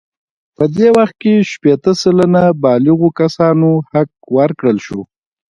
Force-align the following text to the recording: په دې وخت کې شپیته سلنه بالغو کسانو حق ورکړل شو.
په 0.57 0.63
دې 0.75 0.87
وخت 0.97 1.15
کې 1.21 1.33
شپیته 1.51 1.91
سلنه 2.01 2.43
بالغو 2.61 3.09
کسانو 3.19 3.69
حق 3.91 4.11
ورکړل 4.37 4.77
شو. 4.85 5.01